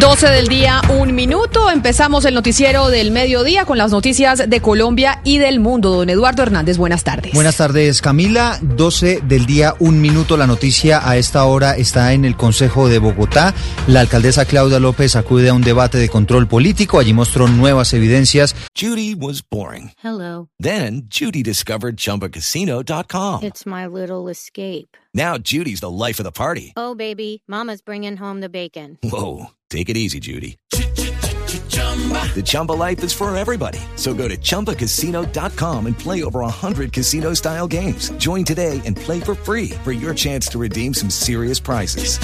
12 0.00 0.28
del 0.28 0.46
día, 0.46 0.80
un 1.00 1.16
minuto. 1.16 1.70
Empezamos 1.70 2.24
el 2.24 2.32
noticiero 2.32 2.88
del 2.88 3.10
mediodía 3.10 3.64
con 3.64 3.78
las 3.78 3.90
noticias 3.90 4.48
de 4.48 4.60
Colombia 4.60 5.20
y 5.24 5.38
del 5.38 5.58
mundo. 5.58 5.90
Don 5.90 6.08
Eduardo 6.08 6.44
Hernández, 6.44 6.76
buenas 6.76 7.02
tardes. 7.02 7.32
Buenas 7.32 7.56
tardes, 7.56 8.00
Camila. 8.00 8.60
12 8.62 9.22
del 9.22 9.44
día, 9.44 9.74
un 9.80 10.00
minuto. 10.00 10.36
La 10.36 10.46
noticia 10.46 11.08
a 11.08 11.16
esta 11.16 11.44
hora 11.46 11.76
está 11.76 12.12
en 12.12 12.24
el 12.24 12.36
Consejo 12.36 12.88
de 12.88 13.00
Bogotá. 13.00 13.54
La 13.88 14.00
alcaldesa 14.00 14.44
Claudia 14.44 14.78
López 14.78 15.16
acude 15.16 15.48
a 15.48 15.54
un 15.54 15.62
debate 15.62 15.98
de 15.98 16.08
control 16.08 16.46
político. 16.46 17.00
Allí 17.00 17.12
mostró 17.12 17.48
nuevas 17.48 17.92
evidencias. 17.92 18.54
Judy 18.78 19.16
was 19.16 19.42
boring. 19.42 19.90
Hello. 20.00 20.48
Then 20.60 21.08
Judy 21.10 21.42
discovered 21.42 21.96
chumbacasino.com. 21.96 23.42
It's 23.42 23.66
my 23.66 23.86
little 23.86 24.30
escape. 24.30 24.96
Now 25.12 25.38
Judy's 25.38 25.80
the 25.80 25.90
life 25.90 26.20
of 26.20 26.24
the 26.24 26.30
party. 26.30 26.72
Oh, 26.76 26.94
baby, 26.94 27.42
Mama's 27.48 27.82
bringing 27.82 28.16
home 28.16 28.40
the 28.40 28.48
bacon. 28.48 28.98
Whoa. 29.02 29.50
Take 29.70 29.88
it 29.88 29.96
easy, 29.96 30.20
Judy. 30.20 30.58
The 30.70 32.42
Chumba 32.44 32.72
life 32.72 33.02
is 33.02 33.12
for 33.12 33.34
everybody. 33.36 33.80
So 33.96 34.14
go 34.14 34.28
to 34.28 34.36
ChumbaCasino.com 34.36 35.86
and 35.86 35.98
play 35.98 36.22
over 36.22 36.40
100 36.40 36.92
casino 36.92 37.34
style 37.34 37.66
games. 37.66 38.10
Join 38.18 38.44
today 38.44 38.80
and 38.84 38.96
play 38.96 39.18
for 39.18 39.34
free 39.34 39.70
for 39.82 39.90
your 39.90 40.14
chance 40.14 40.46
to 40.48 40.58
redeem 40.58 40.94
some 40.94 41.10
serious 41.10 41.58
prizes. 41.58 42.18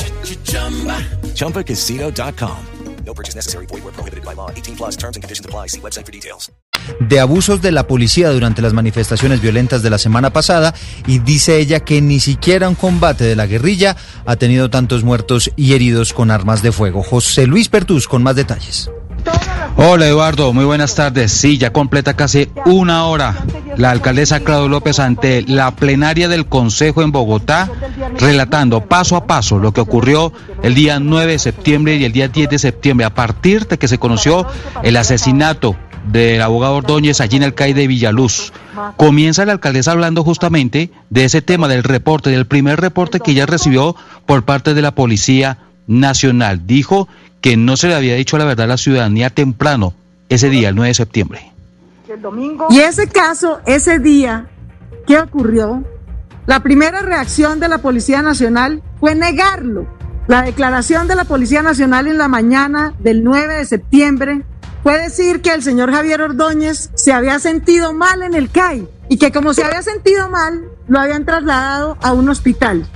ChumbaCasino.com. 1.35 2.74
No 3.07 3.15
purchase 3.15 3.37
necessary. 3.37 3.67
Void 3.67 3.85
where 3.85 3.93
prohibited 3.93 4.25
by 4.25 4.35
law. 4.35 4.51
18 4.51 4.77
plus 4.77 4.97
terms 4.97 5.17
and 5.17 5.23
conditions 5.23 5.47
apply. 5.47 5.69
See 5.69 5.81
website 5.81 6.05
for 6.05 6.13
details. 6.13 6.51
de 7.01 7.21
abusos 7.21 7.63
de 7.63 7.73
la 7.73 7.87
policía 7.87 8.31
durante 8.31 8.63
las 8.63 8.73
manifestaciones 8.73 9.41
violentas 9.41 9.83
de 9.83 9.91
la 9.91 9.99
semana 9.99 10.31
pasada 10.31 10.75
y 11.07 11.19
dice 11.19 11.59
ella 11.59 11.81
que 11.81 12.01
ni 12.01 12.21
siquiera 12.21 12.69
un 12.69 12.75
combate 12.75 13.25
de 13.25 13.37
la 13.37 13.47
guerrilla 13.47 13.97
ha 14.27 14.37
tenido 14.37 14.71
tantos 14.71 15.05
muertos 15.05 15.51
y 15.57 15.75
heridos 15.75 16.13
con 16.13 16.31
armas 16.31 16.63
de 16.63 16.73
fuego. 16.73 17.03
José 17.03 17.47
Luis 17.47 17.69
Pertus 17.69 18.09
con 18.09 18.23
más 18.23 18.37
detalles. 18.37 18.91
Hola 19.77 20.07
Eduardo, 20.07 20.53
muy 20.53 20.65
buenas 20.65 20.95
tardes. 20.95 21.33
Sí, 21.33 21.59
ya 21.59 21.73
completa 21.73 22.15
casi 22.15 22.49
una 22.65 23.07
hora 23.07 23.45
la 23.77 23.91
alcaldesa 23.91 24.41
Claudio 24.41 24.69
López 24.69 25.01
ante 25.01 25.43
la 25.43 25.73
plenaria 25.73 26.29
del 26.29 26.47
Consejo 26.47 27.03
en 27.03 27.11
Bogotá, 27.11 27.69
relatando 28.19 28.83
paso 28.87 29.17
a 29.17 29.27
paso 29.27 29.59
lo 29.59 29.73
que 29.73 29.81
ocurrió 29.81 30.33
el 30.63 30.75
día 30.75 31.01
9 31.01 31.33
de 31.33 31.39
septiembre 31.39 31.97
y 31.97 32.05
el 32.05 32.13
día 32.13 32.29
10 32.29 32.51
de 32.51 32.59
septiembre, 32.59 33.05
a 33.05 33.15
partir 33.15 33.67
de 33.67 33.77
que 33.77 33.89
se 33.89 33.99
conoció 33.99 34.47
el 34.85 34.97
asesinato 34.97 35.75
del 36.07 36.41
abogado 36.43 36.77
Ordóñez 36.77 37.21
allí 37.21 37.37
en 37.37 37.43
el 37.43 37.55
CAI 37.55 37.73
de 37.73 37.89
Villaluz. 37.89 38.53
Comienza 38.97 39.45
la 39.45 39.53
alcaldesa 39.53 39.93
hablando 39.93 40.23
justamente 40.23 40.91
de 41.11 41.25
ese 41.25 41.43
tema, 41.43 41.67
del 41.67 41.83
reporte, 41.83 42.31
del 42.31 42.47
primer 42.47 42.81
reporte 42.81 43.19
que 43.19 43.33
ella 43.33 43.47
recibió 43.47 43.97
por 44.27 44.45
parte 44.45 44.75
de 44.75 44.83
la 44.83 44.95
Policía 44.95 45.59
Nacional. 45.87 46.67
Dijo 46.67 47.09
que 47.45 47.59
no 47.59 47.77
se 47.77 47.89
le 47.89 47.95
había 47.95 48.15
dicho 48.15 48.39
la 48.39 48.47
verdad 48.47 48.65
a 48.65 48.69
la 48.69 48.79
ciudadanía 48.79 49.29
temprano, 49.29 49.93
ese 50.31 50.49
día, 50.49 50.71
el 50.71 50.77
9 50.77 50.89
de 50.89 50.95
septiembre. 50.95 51.53
Y 52.71 52.79
ese 52.81 53.07
caso, 53.07 53.61
ese 53.67 53.99
día, 53.99 54.49
¿qué 55.07 55.19
ocurrió? 55.19 55.85
La 56.47 56.61
primera 56.61 57.03
reacción 57.03 57.61
de 57.61 57.69
la 57.69 57.83
Policía 57.83 58.23
Nacional 58.23 58.83
fue 58.99 59.15
negarlo. 59.15 59.87
La 60.27 60.41
declaración 60.41 61.07
de 61.07 61.17
la 61.17 61.25
Policía 61.25 61.63
Nacional 61.63 62.07
en 62.07 62.17
la 62.17 62.29
mañana 62.29 62.95
del 63.01 63.23
9 63.23 63.59
de 63.59 63.67
septiembre 63.67 64.43
fue 64.83 64.99
decir 64.99 65.43
que 65.43 65.53
el 65.53 65.63
señor 65.63 65.93
Javier 65.93 66.23
Ordóñez 66.23 66.93
se 66.95 67.13
había 67.13 67.39
sentido 67.41 67.93
mal 67.93 68.23
en 68.23 68.33
el 68.33 68.49
CAI 68.49 68.89
y 69.11 69.19
que 69.19 69.33
como 69.33 69.53
se 69.53 69.65
había 69.65 69.83
sentido 69.83 70.31
mal, 70.31 70.65
lo 70.89 70.99
habían 70.99 71.27
trasladado 71.27 71.99
a 72.01 72.15
un 72.15 72.27
hospital. 72.31 72.87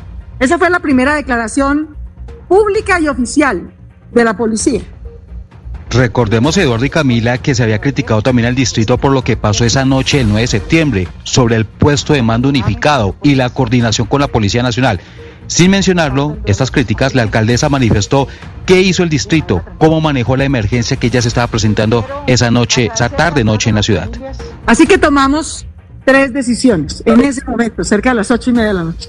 Esa 0.40 0.56
fue 0.56 0.70
la 0.70 0.80
primera 0.80 1.16
declaración 1.16 1.98
pública 2.48 2.98
y 2.98 3.08
oficial 3.08 3.74
de 4.12 4.24
la 4.24 4.36
policía. 4.36 4.82
Recordemos, 5.90 6.56
Eduardo 6.58 6.84
y 6.84 6.90
Camila, 6.90 7.38
que 7.38 7.54
se 7.54 7.62
había 7.62 7.80
criticado 7.80 8.20
también 8.20 8.46
al 8.46 8.54
distrito 8.54 8.98
por 8.98 9.12
lo 9.12 9.22
que 9.22 9.38
pasó 9.38 9.64
esa 9.64 9.86
noche 9.86 10.20
el 10.20 10.28
9 10.28 10.42
de 10.42 10.46
septiembre 10.46 11.08
sobre 11.24 11.56
el 11.56 11.64
puesto 11.64 12.12
de 12.12 12.22
mando 12.22 12.50
unificado 12.50 13.16
y 13.22 13.36
la 13.36 13.48
coordinación 13.48 14.06
con 14.06 14.20
la 14.20 14.28
Policía 14.28 14.62
Nacional. 14.62 15.00
Sin 15.46 15.70
mencionarlo, 15.70 16.36
estas 16.44 16.70
críticas, 16.70 17.14
la 17.14 17.22
alcaldesa 17.22 17.70
manifestó 17.70 18.28
qué 18.66 18.82
hizo 18.82 19.02
el 19.02 19.08
distrito, 19.08 19.64
cómo 19.78 20.02
manejó 20.02 20.36
la 20.36 20.44
emergencia 20.44 20.98
que 20.98 21.08
ya 21.08 21.22
se 21.22 21.28
estaba 21.28 21.46
presentando 21.46 22.06
esa 22.26 22.50
noche, 22.50 22.90
esa 22.92 23.08
tarde 23.08 23.44
noche 23.44 23.70
en 23.70 23.76
la 23.76 23.82
ciudad. 23.82 24.10
Así 24.66 24.86
que 24.86 24.98
tomamos 24.98 25.66
tres 26.04 26.34
decisiones 26.34 27.02
en 27.06 27.20
ese 27.20 27.42
momento, 27.46 27.82
cerca 27.82 28.10
de 28.10 28.16
las 28.16 28.30
ocho 28.30 28.50
y 28.50 28.52
media 28.52 28.68
de 28.68 28.74
la 28.74 28.84
noche. 28.84 29.08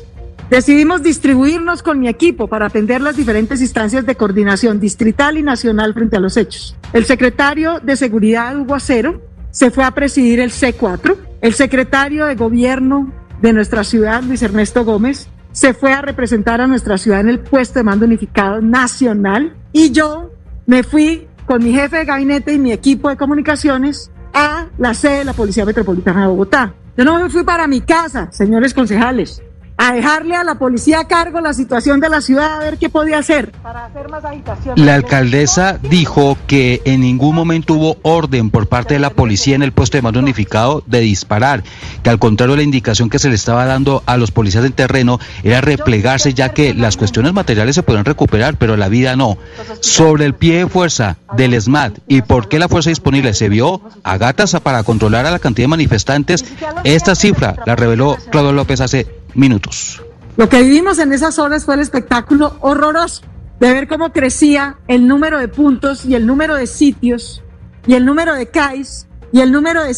Decidimos 0.49 1.03
distribuirnos 1.03 1.83
con 1.83 1.99
mi 1.99 2.07
equipo 2.07 2.47
para 2.47 2.65
atender 2.65 3.01
las 3.01 3.15
diferentes 3.15 3.61
instancias 3.61 4.07
de 4.07 4.15
coordinación 4.15 4.79
distrital 4.79 5.37
y 5.37 5.43
nacional 5.43 5.93
frente 5.93 6.17
a 6.17 6.19
los 6.19 6.37
hechos. 6.37 6.75
El 6.91 7.05
secretario 7.05 7.79
de 7.79 7.95
Seguridad, 7.95 8.57
Hugo 8.57 8.73
Acero, 8.73 9.21
se 9.51 9.69
fue 9.69 9.83
a 9.83 9.91
presidir 9.91 10.39
el 10.39 10.49
C4. 10.49 11.15
El 11.41 11.53
secretario 11.53 12.25
de 12.25 12.33
Gobierno 12.33 13.13
de 13.43 13.53
nuestra 13.53 13.83
ciudad, 13.83 14.23
Luis 14.23 14.41
Ernesto 14.41 14.83
Gómez, 14.83 15.27
se 15.51 15.75
fue 15.75 15.93
a 15.93 16.01
representar 16.01 16.61
a 16.61 16.67
nuestra 16.67 16.97
ciudad 16.97 17.19
en 17.19 17.29
el 17.29 17.39
puesto 17.39 17.77
de 17.77 17.83
mando 17.83 18.07
unificado 18.07 18.59
nacional. 18.59 19.55
Y 19.71 19.91
yo 19.91 20.31
me 20.65 20.81
fui 20.81 21.27
con 21.45 21.63
mi 21.63 21.73
jefe 21.73 21.97
de 21.97 22.05
gabinete 22.05 22.53
y 22.53 22.59
mi 22.59 22.71
equipo 22.71 23.09
de 23.09 23.17
comunicaciones 23.17 24.09
a 24.33 24.65
la 24.79 24.95
sede 24.95 25.19
de 25.19 25.25
la 25.25 25.33
Policía 25.33 25.65
Metropolitana 25.65 26.23
de 26.23 26.27
Bogotá. 26.27 26.73
Yo 26.97 27.05
no 27.05 27.21
me 27.21 27.29
fui 27.29 27.43
para 27.43 27.67
mi 27.67 27.81
casa, 27.81 28.31
señores 28.31 28.73
concejales 28.73 29.43
a 29.79 29.93
dejarle 29.93 30.35
a 30.35 30.43
la 30.43 30.55
policía 30.55 30.99
a 30.99 31.07
cargo 31.07 31.39
la 31.39 31.53
situación 31.53 32.01
de 32.01 32.09
la 32.09 32.19
ciudad 32.19 32.55
a 32.55 32.59
ver 32.59 32.77
qué 32.77 32.89
podía 32.89 33.17
hacer. 33.17 33.53
Para 33.63 33.85
hacer 33.85 34.09
más 34.09 34.25
agitación. 34.25 34.75
La 34.75 34.93
alcaldesa 34.95 35.79
dijo 35.81 36.37
que 36.47 36.81
en 36.83 36.99
ningún 36.99 37.33
momento 37.33 37.75
hubo 37.75 37.97
orden 38.01 38.49
por 38.49 38.67
parte 38.67 38.95
de 38.95 38.99
la 38.99 39.11
policía 39.11 39.55
en 39.55 39.63
el 39.63 39.71
puesto 39.71 39.97
de 39.97 40.01
mando 40.01 40.19
unificado 40.19 40.83
de 40.85 40.99
disparar, 40.99 41.63
que 42.03 42.09
al 42.09 42.19
contrario 42.19 42.57
la 42.57 42.63
indicación 42.63 43.09
que 43.09 43.19
se 43.19 43.29
le 43.29 43.35
estaba 43.35 43.63
dando 43.63 44.03
a 44.05 44.17
los 44.17 44.31
policías 44.31 44.65
en 44.65 44.73
terreno 44.73 45.17
era 45.43 45.61
replegarse 45.61 46.33
ya 46.33 46.49
que 46.49 46.73
las 46.73 46.97
cuestiones 46.97 47.31
materiales 47.31 47.73
se 47.73 47.83
pueden 47.83 48.03
recuperar, 48.03 48.57
pero 48.57 48.75
la 48.75 48.89
vida 48.89 49.15
no. 49.15 49.37
Sobre 49.79 50.25
el 50.25 50.35
pie 50.35 50.57
de 50.57 50.67
fuerza 50.67 51.19
del 51.37 51.59
SMAT 51.59 51.99
y 52.05 52.21
por 52.21 52.49
qué 52.49 52.59
la 52.59 52.67
fuerza 52.67 52.89
disponible 52.89 53.33
se 53.33 53.47
vio 53.47 53.81
a 54.03 54.17
gatas 54.17 54.57
para 54.61 54.83
controlar 54.83 55.25
a 55.25 55.31
la 55.31 55.39
cantidad 55.39 55.63
de 55.63 55.69
manifestantes, 55.69 56.43
esta 56.83 57.15
cifra 57.15 57.55
la 57.65 57.77
reveló 57.77 58.17
Claudio 58.29 58.51
López 58.51 58.81
hace 58.81 59.18
minutos. 59.35 60.03
Lo 60.37 60.47
que 60.47 60.61
vivimos 60.61 60.99
en 60.99 61.11
esas 61.11 61.39
horas 61.39 61.65
fue 61.65 61.75
el 61.75 61.81
espectáculo 61.81 62.57
horroroso 62.61 63.23
de 63.59 63.73
ver 63.73 63.87
cómo 63.87 64.11
crecía 64.11 64.77
el 64.87 65.07
número 65.07 65.39
de 65.39 65.47
puntos 65.47 66.05
y 66.05 66.15
el 66.15 66.25
número 66.25 66.55
de 66.55 66.65
sitios 66.65 67.43
y 67.85 67.95
el 67.95 68.05
número 68.05 68.33
de 68.35 68.47
CAIs 68.47 69.07
y 69.31 69.41
el 69.41 69.51
número 69.51 69.83
de 69.83 69.95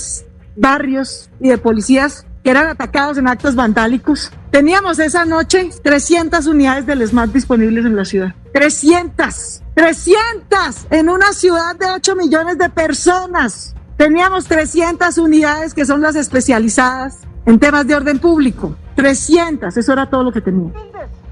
barrios 0.56 1.30
y 1.40 1.50
de 1.50 1.58
policías 1.58 2.26
que 2.44 2.50
eran 2.50 2.68
atacados 2.68 3.18
en 3.18 3.28
actos 3.28 3.56
vandálicos. 3.56 4.32
Teníamos 4.50 5.00
esa 5.00 5.26
noche 5.26 5.70
300 5.84 6.48
unidades 6.48 6.86
del 6.86 7.08
SMAT 7.08 7.32
disponibles 7.32 7.86
en 7.86 7.96
la 7.96 8.06
ciudad. 8.06 8.36
300, 8.54 9.62
300 9.76 10.88
en 10.90 11.10
una 11.10 11.32
ciudad 11.34 11.76
de 11.76 11.86
8 11.86 12.16
millones 12.16 12.58
de 12.58 12.70
personas. 12.70 13.76
Teníamos 13.96 14.46
300 14.46 15.18
unidades 15.20 15.74
que 15.74 15.86
son 15.86 16.02
las 16.02 16.16
especializadas 16.16 17.20
en 17.46 17.60
temas 17.60 17.88
de 17.88 17.96
orden 17.96 18.20
público. 18.20 18.76
300, 18.96 19.76
eso 19.76 19.94
era 19.94 20.10
todo 20.10 20.24
lo 20.24 20.32
que 20.32 20.42
tenía. 20.42 20.72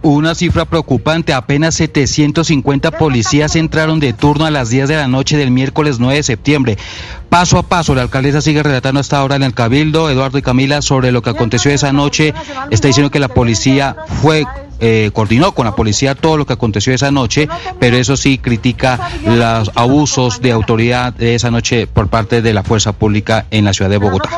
Una 0.01 0.33
cifra 0.33 0.63
preocupante, 0.63 1.33
apenas 1.33 1.75
750 1.75 2.91
policías 2.91 3.57
entraron 3.57 3.99
de 3.99 4.13
turno 4.13 4.45
a 4.45 4.51
las 4.51 4.69
10 4.69 4.87
de 4.87 4.95
la 4.95 5.09
noche 5.09 5.35
del 5.35 5.51
miércoles 5.51 5.99
9 5.99 6.15
de 6.15 6.23
septiembre. 6.23 6.77
Paso 7.27 7.57
a 7.57 7.63
paso, 7.63 7.93
la 7.93 8.03
alcaldesa 8.03 8.39
sigue 8.41 8.63
relatando 8.63 9.01
hasta 9.01 9.17
ahora 9.17 9.35
en 9.35 9.43
el 9.43 9.53
Cabildo, 9.53 10.09
Eduardo 10.09 10.37
y 10.37 10.41
Camila, 10.41 10.81
sobre 10.81 11.11
lo 11.11 11.21
que 11.21 11.31
aconteció 11.31 11.69
esa 11.71 11.91
noche. 11.91 12.33
Está 12.71 12.87
diciendo 12.87 13.11
que 13.11 13.19
la 13.19 13.27
policía 13.27 13.97
fue 14.21 14.45
eh, 14.79 15.11
coordinó 15.13 15.53
con 15.53 15.65
la 15.65 15.75
policía 15.75 16.15
todo 16.15 16.37
lo 16.37 16.45
que 16.45 16.53
aconteció 16.53 16.93
esa 16.93 17.11
noche, 17.11 17.47
pero 17.79 17.97
eso 17.97 18.17
sí 18.17 18.37
critica 18.37 19.11
los 19.25 19.71
abusos 19.75 20.41
de 20.41 20.51
autoridad 20.51 21.13
de 21.13 21.35
esa 21.35 21.51
noche 21.51 21.87
por 21.87 22.07
parte 22.07 22.41
de 22.41 22.53
la 22.53 22.63
fuerza 22.63 22.93
pública 22.93 23.45
en 23.51 23.65
la 23.65 23.73
ciudad 23.73 23.89
de 23.89 23.97
Bogotá. 23.97 24.29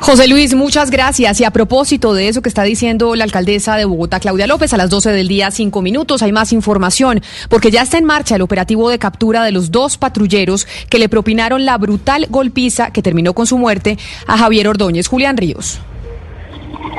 José 0.00 0.28
Luis, 0.28 0.54
muchas 0.54 0.90
gracias. 0.90 1.40
Y 1.40 1.44
a 1.44 1.50
propósito 1.50 2.14
de 2.14 2.28
eso 2.28 2.42
que 2.42 2.48
está 2.48 2.62
diciendo 2.62 3.14
la 3.14 3.24
alcaldesa 3.24 3.76
de 3.76 3.84
Bogotá, 3.84 4.20
Claudia 4.20 4.46
López, 4.46 4.72
a 4.72 4.76
las 4.76 4.90
12 4.90 5.10
del 5.12 5.28
día, 5.28 5.50
cinco 5.50 5.82
minutos, 5.82 6.22
hay 6.22 6.32
más 6.32 6.52
información, 6.52 7.22
porque 7.48 7.70
ya 7.70 7.82
está 7.82 7.98
en 7.98 8.04
marcha 8.04 8.36
el 8.36 8.42
operativo 8.42 8.90
de 8.90 8.98
captura 8.98 9.44
de 9.44 9.52
los 9.52 9.70
dos 9.70 9.96
patrulleros 9.96 10.66
que 10.88 10.98
le 10.98 11.08
propinaron 11.08 11.64
la 11.64 11.78
brutal 11.78 12.26
golpiza 12.30 12.90
que 12.90 13.02
terminó 13.02 13.32
con 13.34 13.46
su 13.46 13.58
muerte 13.58 13.98
a 14.26 14.38
Javier 14.38 14.68
Ordóñez. 14.68 15.08
Julián 15.08 15.36
Ríos. 15.36 15.80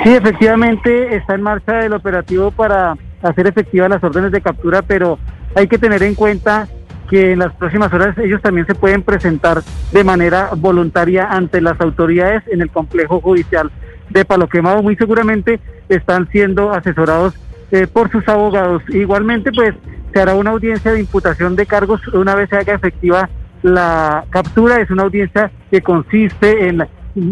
Sí, 0.03 0.13
efectivamente 0.13 1.15
está 1.15 1.35
en 1.35 1.41
marcha 1.41 1.85
el 1.85 1.93
operativo 1.93 2.51
para 2.51 2.95
hacer 3.21 3.47
efectivas 3.47 3.89
las 3.89 4.03
órdenes 4.03 4.31
de 4.31 4.41
captura, 4.41 4.81
pero 4.81 5.17
hay 5.55 5.67
que 5.67 5.77
tener 5.77 6.03
en 6.03 6.15
cuenta 6.15 6.67
que 7.09 7.31
en 7.31 7.39
las 7.39 7.53
próximas 7.53 7.91
horas 7.93 8.17
ellos 8.17 8.41
también 8.41 8.67
se 8.67 8.75
pueden 8.75 9.01
presentar 9.01 9.61
de 9.91 10.03
manera 10.03 10.49
voluntaria 10.55 11.27
ante 11.29 11.61
las 11.61 11.79
autoridades 11.79 12.43
en 12.47 12.61
el 12.61 12.69
complejo 12.69 13.21
judicial 13.21 13.71
de 14.09 14.25
Palo 14.25 14.47
Quemado. 14.47 14.83
Muy 14.83 14.95
seguramente 14.95 15.59
están 15.89 16.27
siendo 16.29 16.71
asesorados 16.71 17.33
eh, 17.71 17.87
por 17.87 18.11
sus 18.11 18.27
abogados. 18.27 18.83
Igualmente, 18.89 19.51
pues 19.51 19.73
se 20.13 20.21
hará 20.21 20.35
una 20.35 20.51
audiencia 20.51 20.91
de 20.91 20.99
imputación 20.99 21.55
de 21.55 21.65
cargos 21.65 22.05
una 22.09 22.35
vez 22.35 22.49
se 22.49 22.57
haga 22.57 22.73
efectiva 22.73 23.29
la 23.63 24.25
captura. 24.29 24.81
Es 24.81 24.89
una 24.91 25.03
audiencia 25.03 25.51
que 25.71 25.81
consiste 25.81 26.67
en 26.67 26.87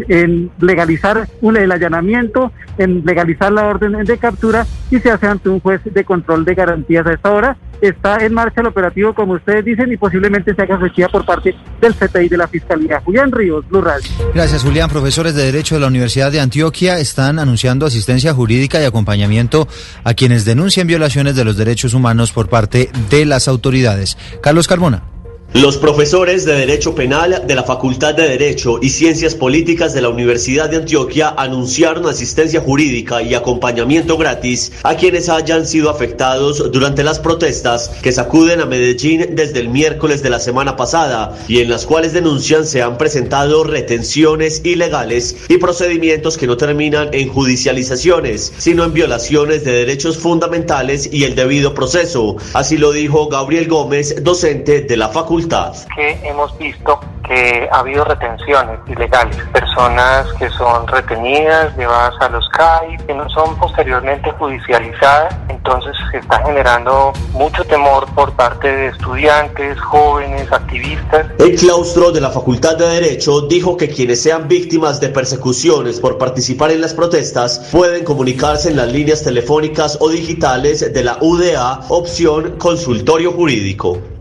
en 0.08 0.50
legalizar 0.60 1.28
un, 1.40 1.56
el 1.56 1.72
allanamiento, 1.72 2.52
en 2.78 3.04
legalizar 3.04 3.52
la 3.52 3.66
orden 3.66 4.04
de 4.04 4.18
captura 4.18 4.66
y 4.90 4.98
se 4.98 5.10
hace 5.10 5.26
ante 5.26 5.48
un 5.48 5.60
juez 5.60 5.80
de 5.84 6.04
control 6.04 6.44
de 6.44 6.54
garantías. 6.54 7.06
A 7.06 7.12
esta 7.12 7.30
hora 7.32 7.56
está 7.80 8.24
en 8.24 8.34
marcha 8.34 8.60
el 8.60 8.68
operativo, 8.68 9.14
como 9.14 9.34
ustedes 9.34 9.64
dicen, 9.64 9.92
y 9.92 9.96
posiblemente 9.96 10.54
se 10.54 10.62
haga 10.62 10.76
efectiva 10.76 11.08
por 11.08 11.24
parte 11.24 11.54
del 11.80 11.94
CTI 11.94 12.28
de 12.28 12.36
la 12.36 12.48
Fiscalía. 12.48 13.00
Julián 13.04 13.30
Ríos, 13.32 13.66
Blue 13.68 13.82
Radio. 13.82 14.08
Gracias, 14.34 14.62
Julián. 14.62 14.90
Profesores 14.90 15.34
de 15.34 15.44
Derecho 15.44 15.74
de 15.74 15.82
la 15.82 15.86
Universidad 15.88 16.32
de 16.32 16.40
Antioquia 16.40 16.98
están 16.98 17.38
anunciando 17.38 17.86
asistencia 17.86 18.32
jurídica 18.32 18.80
y 18.80 18.84
acompañamiento 18.84 19.68
a 20.04 20.14
quienes 20.14 20.44
denuncian 20.44 20.86
violaciones 20.86 21.36
de 21.36 21.44
los 21.44 21.56
derechos 21.56 21.94
humanos 21.94 22.32
por 22.32 22.48
parte 22.48 22.90
de 23.10 23.24
las 23.24 23.48
autoridades. 23.48 24.16
Carlos 24.42 24.68
Carmona. 24.68 25.15
Los 25.62 25.78
profesores 25.78 26.44
de 26.44 26.52
Derecho 26.52 26.94
Penal 26.94 27.44
de 27.46 27.54
la 27.54 27.62
Facultad 27.62 28.14
de 28.14 28.28
Derecho 28.28 28.78
y 28.82 28.90
Ciencias 28.90 29.34
Políticas 29.34 29.94
de 29.94 30.02
la 30.02 30.10
Universidad 30.10 30.68
de 30.68 30.76
Antioquia 30.76 31.30
anunciaron 31.34 32.06
asistencia 32.06 32.60
jurídica 32.60 33.22
y 33.22 33.32
acompañamiento 33.32 34.18
gratis 34.18 34.72
a 34.82 34.96
quienes 34.96 35.30
hayan 35.30 35.66
sido 35.66 35.88
afectados 35.88 36.70
durante 36.70 37.02
las 37.02 37.20
protestas 37.20 37.88
que 38.02 38.12
sacuden 38.12 38.60
a 38.60 38.66
Medellín 38.66 39.28
desde 39.30 39.60
el 39.60 39.70
miércoles 39.70 40.22
de 40.22 40.28
la 40.28 40.40
semana 40.40 40.76
pasada 40.76 41.38
y 41.48 41.60
en 41.60 41.70
las 41.70 41.86
cuales 41.86 42.12
denuncian 42.12 42.66
se 42.66 42.82
han 42.82 42.98
presentado 42.98 43.64
retenciones 43.64 44.60
ilegales 44.62 45.36
y 45.48 45.56
procedimientos 45.56 46.36
que 46.36 46.46
no 46.46 46.58
terminan 46.58 47.08
en 47.14 47.30
judicializaciones, 47.30 48.52
sino 48.58 48.84
en 48.84 48.92
violaciones 48.92 49.64
de 49.64 49.72
derechos 49.72 50.18
fundamentales 50.18 51.08
y 51.10 51.24
el 51.24 51.34
debido 51.34 51.72
proceso. 51.72 52.36
Así 52.52 52.76
lo 52.76 52.92
dijo 52.92 53.28
Gabriel 53.28 53.68
Gómez, 53.68 54.22
docente 54.22 54.82
de 54.82 54.96
la 54.98 55.08
facultad 55.08 55.45
que 55.94 56.18
hemos 56.24 56.56
visto 56.58 56.98
que 57.26 57.68
ha 57.72 57.80
habido 57.80 58.04
retenciones 58.04 58.78
ilegales, 58.86 59.36
personas 59.52 60.26
que 60.38 60.48
son 60.50 60.86
retenidas, 60.86 61.76
llevadas 61.76 62.14
a 62.20 62.28
los 62.28 62.48
CAI, 62.50 62.96
que 63.06 63.14
no 63.14 63.28
son 63.30 63.56
posteriormente 63.56 64.30
judicializadas, 64.32 65.34
entonces 65.48 65.92
se 66.10 66.18
está 66.18 66.44
generando 66.44 67.12
mucho 67.32 67.64
temor 67.64 68.06
por 68.14 68.32
parte 68.34 68.68
de 68.68 68.86
estudiantes, 68.88 69.78
jóvenes, 69.80 70.50
activistas. 70.52 71.26
El 71.38 71.56
claustro 71.56 72.12
de 72.12 72.20
la 72.20 72.30
Facultad 72.30 72.76
de 72.76 72.88
Derecho 72.88 73.42
dijo 73.42 73.76
que 73.76 73.88
quienes 73.88 74.22
sean 74.22 74.46
víctimas 74.46 75.00
de 75.00 75.08
persecuciones 75.08 76.00
por 76.00 76.18
participar 76.18 76.70
en 76.70 76.80
las 76.80 76.94
protestas 76.94 77.68
pueden 77.72 78.04
comunicarse 78.04 78.70
en 78.70 78.76
las 78.76 78.92
líneas 78.92 79.24
telefónicas 79.24 79.98
o 80.00 80.08
digitales 80.08 80.92
de 80.92 81.02
la 81.02 81.18
UDA, 81.20 81.80
opción 81.88 82.56
consultorio 82.58 83.32
jurídico. 83.32 84.15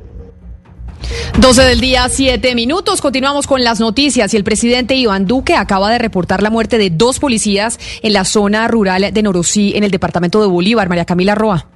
12 1.40 1.62
del 1.64 1.82
día, 1.82 2.08
7 2.10 2.56
minutos. 2.56 3.02
Continuamos 3.02 3.48
con 3.48 3.64
las 3.64 3.80
noticias 3.80 4.34
y 4.34 4.38
el 4.38 4.44
presidente 4.44 4.96
Iván 4.96 5.26
Duque 5.26 5.56
acaba 5.56 5.92
de 5.92 5.98
reportar 5.98 6.42
la 6.42 6.50
muerte 6.50 6.78
de 6.78 6.90
dos 6.90 7.20
policías 7.20 7.80
en 8.02 8.14
la 8.14 8.26
zona 8.26 8.68
rural 8.68 9.14
de 9.14 9.24
Norosí, 9.24 9.74
en 9.76 9.84
el 9.84 9.92
departamento 9.92 10.42
de 10.42 10.48
Bolívar. 10.48 10.90
María 10.90 11.06
Camila 11.06 11.36
Roa. 11.36 11.75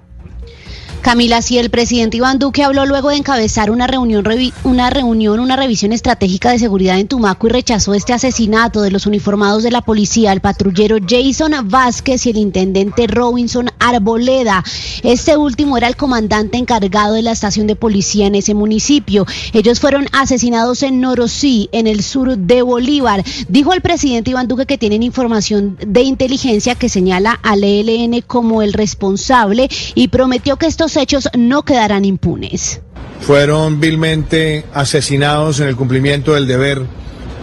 Camila, 1.02 1.42
si 1.42 1.58
el 1.58 1.70
presidente 1.70 2.18
Iván 2.18 2.40
Duque 2.40 2.64
habló 2.64 2.86
luego 2.86 3.10
de 3.10 3.16
encabezar 3.16 3.72
una 3.72 3.88
reunión, 3.88 4.26
una 4.64 4.90
reunión, 4.90 5.40
una 5.40 5.56
revisión 5.56 5.94
estratégica 5.94 6.52
de 6.52 6.60
seguridad 6.60 7.00
en 7.00 7.08
Tumaco 7.08 7.48
y 7.48 7.52
rechazó 7.52 7.94
este 7.94 8.12
asesinato 8.12 8.82
de 8.82 8.92
los 8.92 9.06
uniformados 9.06 9.64
de 9.64 9.72
la 9.72 9.82
policía, 9.82 10.34
el 10.34 10.42
patrullero 10.42 10.98
Jason 11.08 11.54
Vázquez 11.70 12.26
y 12.26 12.32
el 12.32 12.38
intendente 12.38 13.08
Robinson 13.08 13.70
Arboleda. 13.80 14.64
Este 15.02 15.38
último 15.38 15.78
era 15.78 15.88
el 15.88 15.96
comandante 15.96 16.58
encargado 16.58 17.14
de 17.14 17.22
la 17.22 17.32
estación 17.32 17.66
de 17.66 17.78
policía 17.78 18.28
en 18.28 18.36
ese 18.36 18.54
municipio. 18.54 19.26
Ellos 19.54 19.80
fueron 19.80 20.08
asesinados 20.12 20.84
en 20.84 21.00
Norosí, 21.00 21.70
en 21.72 21.88
el 21.88 22.04
sur 22.04 22.38
de 22.38 22.62
Bolívar. 22.62 23.24
Dijo 23.48 23.74
el 23.74 23.82
presidente 23.82 24.32
Iván 24.32 24.50
Duque 24.50 24.66
que 24.66 24.78
tienen 24.78 25.04
información 25.04 25.78
de 25.80 26.02
inteligencia 26.02 26.76
que 26.76 26.90
señala 26.90 27.40
al 27.42 27.64
ELN 27.64 28.22
como 28.22 28.62
el 28.62 28.74
responsable 28.74 29.70
y 29.96 30.10
prometió 30.10 30.58
que 30.58 30.68
estos 30.90 31.04
hechos 31.04 31.30
no 31.38 31.64
quedarán 31.64 32.04
impunes. 32.04 32.82
Fueron 33.22 33.80
vilmente 33.80 34.66
asesinados 34.74 35.60
en 35.60 35.68
el 35.68 35.76
cumplimiento 35.76 36.34
del 36.34 36.48
deber 36.48 36.82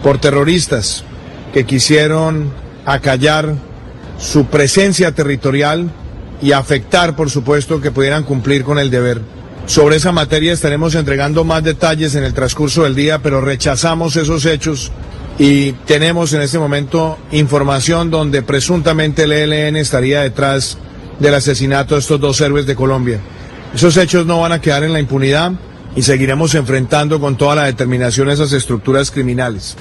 por 0.03 0.19
terroristas 0.19 1.05
que 1.53 1.65
quisieron 1.65 2.51
acallar 2.85 3.55
su 4.19 4.47
presencia 4.47 5.13
territorial 5.13 5.91
y 6.43 6.53
afectar, 6.53 7.15
por 7.15 7.31
supuesto, 7.31 7.81
que 7.81 7.93
pudieran 7.93 8.25
cumplir 8.25 8.65
con 8.65 8.81
el 8.81 8.91
deber. 8.91 9.21
Sobre 9.67 9.97
esa 9.97 10.11
materia 10.11 10.53
estaremos 10.53 10.97
entregando 10.97 11.45
más 11.45 11.63
detalles 11.63 12.17
en 12.17 12.25
el 12.25 12.35
transcurso 12.35 12.83
del 12.83 12.97
día, 12.97 13.21
pero 13.21 13.41
rechazamos 13.41 14.17
esos 14.17 14.45
hechos 14.45 14.91
y 15.39 15.73
tenemos 15.87 16.33
en 16.33 16.43
este 16.43 16.59
momento 16.59 17.17
información 17.31 18.11
donde 18.11 18.43
presuntamente 18.43 19.23
el 19.23 19.33
ELN 19.33 19.77
estaría 19.77 20.23
detrás 20.23 20.79
del 21.21 21.35
asesinato 21.35 21.95
de 21.95 22.01
estos 22.01 22.21
dos 22.21 22.41
héroes 22.41 22.67
de 22.67 22.75
Colombia. 22.75 23.21
Esos 23.75 23.97
hechos 23.97 24.27
no 24.27 24.41
van 24.41 24.53
a 24.53 24.61
quedar 24.61 24.85
en 24.85 24.93
la 24.93 25.01
impunidad 25.01 25.53
y 25.95 26.03
seguiremos 26.03 26.55
enfrentando 26.55 27.21
con 27.21 27.37
toda 27.37 27.57
la 27.57 27.65
determinación 27.65 28.31
esas 28.31 28.53
estructuras 28.53 29.11
criminales. 29.11 29.77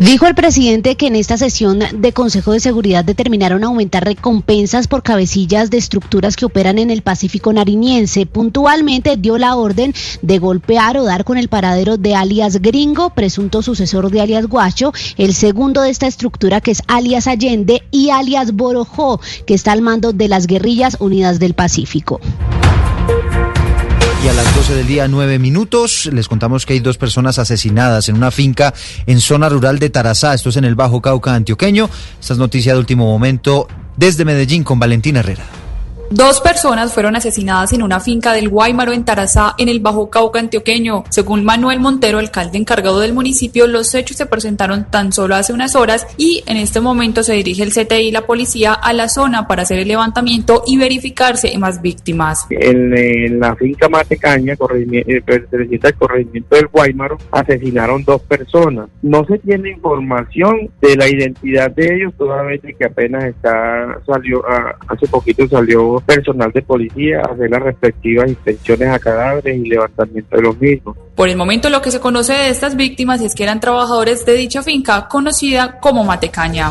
Dijo 0.00 0.26
el 0.26 0.34
presidente 0.34 0.96
que 0.96 1.08
en 1.08 1.14
esta 1.14 1.36
sesión 1.36 1.80
de 1.92 2.12
Consejo 2.14 2.52
de 2.52 2.60
Seguridad 2.60 3.04
determinaron 3.04 3.64
aumentar 3.64 4.02
recompensas 4.02 4.88
por 4.88 5.02
cabecillas 5.02 5.68
de 5.68 5.76
estructuras 5.76 6.36
que 6.36 6.46
operan 6.46 6.78
en 6.78 6.88
el 6.88 7.02
Pacífico 7.02 7.52
Nariñense. 7.52 8.24
Puntualmente 8.24 9.18
dio 9.18 9.36
la 9.36 9.56
orden 9.56 9.92
de 10.22 10.38
golpear 10.38 10.96
o 10.96 11.04
dar 11.04 11.24
con 11.24 11.36
el 11.36 11.48
paradero 11.48 11.98
de 11.98 12.14
alias 12.14 12.62
Gringo, 12.62 13.10
presunto 13.10 13.60
sucesor 13.60 14.10
de 14.10 14.22
alias 14.22 14.46
Guacho, 14.46 14.94
el 15.18 15.34
segundo 15.34 15.82
de 15.82 15.90
esta 15.90 16.06
estructura 16.06 16.62
que 16.62 16.70
es 16.70 16.82
alias 16.88 17.26
Allende 17.26 17.82
y 17.90 18.08
alias 18.08 18.52
Borojó, 18.52 19.20
que 19.44 19.52
está 19.52 19.72
al 19.72 19.82
mando 19.82 20.14
de 20.14 20.28
las 20.28 20.46
guerrillas 20.46 20.96
unidas 20.98 21.38
del 21.38 21.52
Pacífico. 21.52 22.20
Las 24.42 24.56
12 24.56 24.74
del 24.74 24.86
día, 24.86 25.06
9 25.06 25.38
minutos, 25.38 26.08
les 26.10 26.26
contamos 26.26 26.64
que 26.64 26.72
hay 26.72 26.80
dos 26.80 26.96
personas 26.96 27.38
asesinadas 27.38 28.08
en 28.08 28.16
una 28.16 28.30
finca 28.30 28.72
en 29.04 29.20
zona 29.20 29.50
rural 29.50 29.78
de 29.78 29.90
Tarazá. 29.90 30.32
Esto 30.32 30.48
es 30.48 30.56
en 30.56 30.64
el 30.64 30.74
Bajo 30.74 31.02
Cauca 31.02 31.34
antioqueño. 31.34 31.90
Esta 32.18 32.32
es 32.32 32.38
noticia 32.38 32.72
de 32.72 32.78
último 32.78 33.04
momento 33.04 33.68
desde 33.98 34.24
Medellín 34.24 34.64
con 34.64 34.78
Valentina 34.78 35.20
Herrera. 35.20 35.59
Dos 36.12 36.40
personas 36.40 36.92
fueron 36.92 37.14
asesinadas 37.14 37.72
en 37.72 37.84
una 37.84 38.00
finca 38.00 38.32
del 38.32 38.48
Guaymaro 38.48 38.92
en 38.92 39.04
Tarazá, 39.04 39.54
en 39.58 39.68
el 39.68 39.78
Bajo 39.78 40.10
Cauca 40.10 40.40
antioqueño. 40.40 41.04
Según 41.08 41.44
Manuel 41.44 41.78
Montero, 41.78 42.18
alcalde 42.18 42.58
encargado 42.58 42.98
del 42.98 43.12
municipio, 43.12 43.68
los 43.68 43.94
hechos 43.94 44.16
se 44.16 44.26
presentaron 44.26 44.90
tan 44.90 45.12
solo 45.12 45.36
hace 45.36 45.52
unas 45.52 45.76
horas 45.76 46.08
y 46.16 46.42
en 46.46 46.56
este 46.56 46.80
momento 46.80 47.22
se 47.22 47.34
dirige 47.34 47.62
el 47.62 47.70
CTI 47.70 48.08
y 48.08 48.10
la 48.10 48.22
policía 48.22 48.72
a 48.72 48.92
la 48.92 49.08
zona 49.08 49.46
para 49.46 49.62
hacer 49.62 49.78
el 49.78 49.86
levantamiento 49.86 50.64
y 50.66 50.78
verificar 50.78 51.36
si 51.36 51.46
hay 51.46 51.58
más 51.58 51.80
víctimas. 51.80 52.44
En, 52.50 53.38
la 53.38 53.54
finca 53.54 53.88
Matecaña, 53.88 54.54
eh, 54.54 55.22
perteneciente 55.24 55.86
al 55.86 55.94
corregimiento 55.94 56.56
del 56.56 56.66
Guaymaro, 56.66 57.18
asesinaron 57.30 58.02
dos 58.02 58.20
personas. 58.22 58.88
No 59.02 59.24
se 59.26 59.38
tiene 59.38 59.70
información 59.70 60.70
de 60.80 60.96
la 60.96 61.08
identidad 61.08 61.70
de 61.70 61.94
ellos, 61.94 62.14
toda 62.18 62.42
vez 62.42 62.60
que 62.60 62.84
apenas 62.84 63.26
está 63.26 64.00
salió 64.04 64.42
ah, 64.48 64.74
hace 64.88 65.06
poquito 65.06 65.46
salió 65.46 65.99
personal 66.00 66.50
de 66.52 66.62
policía 66.62 67.20
a 67.20 67.32
hacer 67.32 67.50
las 67.50 67.62
respectivas 67.62 68.28
inspecciones 68.28 68.88
a 68.88 68.98
cadáveres 68.98 69.56
y 69.56 69.68
levantamiento 69.68 70.36
de 70.36 70.42
los 70.42 70.58
mismos. 70.60 70.96
Por 71.14 71.28
el 71.28 71.36
momento 71.36 71.70
lo 71.70 71.82
que 71.82 71.90
se 71.90 72.00
conoce 72.00 72.32
de 72.32 72.48
estas 72.48 72.76
víctimas 72.76 73.20
es 73.20 73.34
que 73.34 73.42
eran 73.42 73.60
trabajadores 73.60 74.24
de 74.26 74.34
dicha 74.34 74.62
finca 74.62 75.08
conocida 75.08 75.78
como 75.80 76.04
Matecaña. 76.04 76.70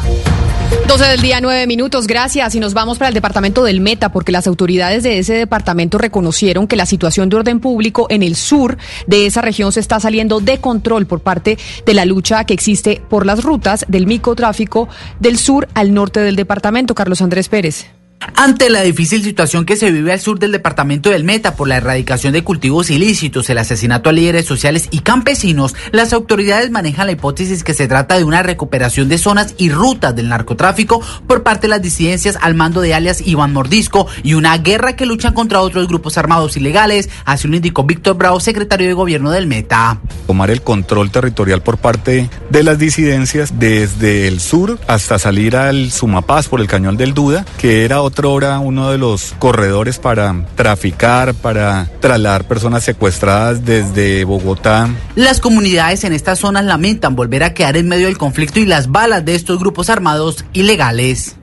12 0.87 1.05
del 1.05 1.21
día, 1.21 1.39
9 1.39 1.67
minutos. 1.67 2.07
Gracias. 2.07 2.55
Y 2.55 2.59
nos 2.59 2.73
vamos 2.73 2.97
para 2.97 3.09
el 3.09 3.13
departamento 3.13 3.63
del 3.63 3.79
Meta, 3.79 4.11
porque 4.11 4.31
las 4.31 4.47
autoridades 4.47 5.03
de 5.03 5.19
ese 5.19 5.33
departamento 5.33 5.97
reconocieron 5.97 6.67
que 6.67 6.75
la 6.75 6.85
situación 6.87 7.29
de 7.29 7.37
orden 7.37 7.59
público 7.59 8.07
en 8.09 8.23
el 8.23 8.35
sur 8.35 8.77
de 9.05 9.27
esa 9.27 9.41
región 9.41 9.71
se 9.71 9.81
está 9.81 9.99
saliendo 9.99 10.39
de 10.39 10.59
control 10.59 11.05
por 11.05 11.21
parte 11.21 11.57
de 11.85 11.93
la 11.93 12.05
lucha 12.05 12.43
que 12.43 12.55
existe 12.55 13.01
por 13.07 13.25
las 13.25 13.43
rutas 13.43 13.85
del 13.87 14.07
microtráfico 14.07 14.89
del 15.19 15.37
sur 15.37 15.67
al 15.75 15.93
norte 15.93 16.21
del 16.21 16.35
departamento. 16.35 16.95
Carlos 16.95 17.21
Andrés 17.21 17.49
Pérez. 17.49 17.98
Ante 18.35 18.69
la 18.69 18.81
difícil 18.81 19.23
situación 19.23 19.65
que 19.65 19.77
se 19.77 19.91
vive 19.91 20.11
al 20.11 20.19
sur 20.19 20.39
del 20.39 20.51
departamento 20.51 21.09
del 21.09 21.23
Meta 21.23 21.55
por 21.55 21.69
la 21.69 21.77
erradicación 21.77 22.33
de 22.33 22.43
cultivos 22.43 22.89
ilícitos, 22.89 23.49
el 23.49 23.57
asesinato 23.57 24.09
a 24.09 24.13
líderes 24.13 24.45
sociales 24.45 24.89
y 24.91 24.99
campesinos, 24.99 25.73
las 25.91 26.11
autoridades 26.11 26.69
manejan 26.69 27.07
la 27.07 27.13
hipótesis 27.13 27.63
que 27.63 27.73
se 27.73 27.87
trata 27.87 28.17
de 28.17 28.25
una 28.25 28.43
recuperación 28.43 29.07
de 29.07 29.17
zonas 29.17 29.55
y 29.57 29.69
rutas 29.69 30.15
del 30.17 30.27
narcotráfico 30.27 31.01
por 31.27 31.43
parte 31.43 31.67
de 31.67 31.69
las 31.69 31.81
disidencias 31.81 32.37
al 32.41 32.55
mando 32.55 32.81
de 32.81 32.93
alias 32.93 33.25
Iván 33.25 33.53
Mordisco 33.53 34.07
y 34.21 34.33
una 34.33 34.57
guerra 34.57 34.97
que 34.97 35.05
luchan 35.05 35.33
contra 35.33 35.61
otros 35.61 35.87
grupos 35.87 36.17
armados 36.17 36.57
ilegales, 36.57 37.09
así 37.23 37.47
lo 37.47 37.55
indicó 37.55 37.83
Víctor 37.83 38.17
Bravo, 38.17 38.41
secretario 38.41 38.87
de 38.87 38.93
gobierno 38.93 39.31
del 39.31 39.47
Meta. 39.47 40.01
Tomar 40.27 40.51
el 40.51 40.61
control 40.61 41.09
territorial 41.09 41.61
por 41.61 41.77
parte 41.77 42.29
de 42.49 42.63
las 42.63 42.79
disidencias 42.79 43.59
desde 43.59 44.27
el 44.27 44.41
sur 44.41 44.77
hasta 44.87 45.19
salir 45.19 45.55
al 45.55 45.89
Sumapaz 45.91 46.49
por 46.49 46.59
el 46.59 46.67
cañón 46.67 46.97
del 46.97 47.13
Duda, 47.13 47.45
que 47.57 47.85
era 47.85 48.01
otra 48.09 48.27
hora 48.27 48.59
uno 48.59 48.91
de 48.91 48.97
los 48.97 49.33
corredores 49.39 49.99
para 49.99 50.45
traficar, 50.55 51.33
para 51.33 51.89
trasladar 51.99 52.45
personas 52.45 52.83
secuestradas 52.83 53.63
desde 53.63 54.23
Bogotá. 54.25 54.89
Las 55.15 55.39
comunidades 55.39 56.03
en 56.03 56.13
estas 56.13 56.39
zonas 56.39 56.65
lamentan 56.65 57.15
volver 57.15 57.43
a 57.43 57.53
quedar 57.53 57.77
en 57.77 57.87
medio 57.87 58.07
del 58.07 58.17
conflicto 58.17 58.59
y 58.59 58.65
las 58.65 58.91
balas 58.91 59.23
de 59.23 59.35
estos 59.35 59.59
grupos 59.59 59.89
armados 59.89 60.43
ilegales. 60.53 61.35